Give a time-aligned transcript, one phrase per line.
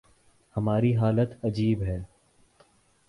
[0.55, 1.99] ہماری حالت عجیب ہے۔